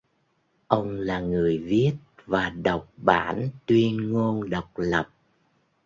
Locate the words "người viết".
1.19-1.93